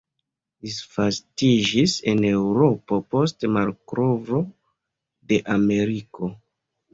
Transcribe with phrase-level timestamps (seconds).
[0.67, 4.41] Disvastiĝis en Eŭropo post malkovro
[5.35, 6.33] de Ameriko.